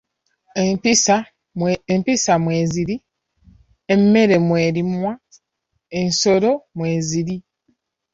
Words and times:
"Empisa 1.93 2.33
mwe 2.43 2.57
ziri, 2.71 2.95
emmere 3.93 4.35
mw'erimwa, 4.47 5.11
ensolo 5.99 6.51
mweziri." 6.75 7.37